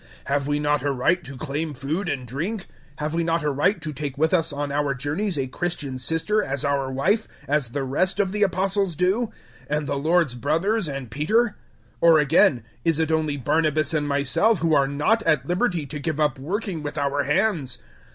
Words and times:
009:004 0.01 0.07
Have 0.29 0.47
we 0.47 0.59
not 0.59 0.81
a 0.81 0.91
right 0.91 1.23
to 1.23 1.37
claim 1.37 1.73
food 1.75 2.09
and 2.09 2.27
drink? 2.27 2.61
009:005 2.63 2.67
Have 2.95 3.13
we 3.13 3.23
not 3.23 3.43
a 3.43 3.51
right 3.51 3.79
to 3.83 3.93
take 3.93 4.17
with 4.17 4.33
us 4.33 4.51
on 4.51 4.71
our 4.71 4.95
journeys 4.95 5.37
a 5.37 5.45
Christian 5.45 5.99
sister 5.99 6.41
as 6.43 6.65
our 6.65 6.91
wife, 6.91 7.27
as 7.47 7.69
the 7.69 7.83
rest 7.83 8.19
of 8.19 8.31
the 8.31 8.41
Apostles 8.41 8.95
do 8.95 9.29
and 9.69 9.85
the 9.85 9.97
Lord's 9.97 10.33
brothers 10.33 10.89
and 10.89 11.11
Peter? 11.11 11.55
009:006 12.01 12.01
Or 12.01 12.17
again, 12.17 12.63
is 12.83 12.99
it 12.99 13.11
only 13.11 13.37
Barnabas 13.37 13.93
and 13.93 14.07
myself 14.07 14.57
who 14.57 14.73
are 14.73 14.87
not 14.87 15.21
at 15.21 15.45
liberty 15.47 15.85
to 15.85 15.99
give 15.99 16.19
up 16.19 16.39
working 16.39 16.81
with 16.81 16.97
our 16.97 17.21
hands? 17.25 17.77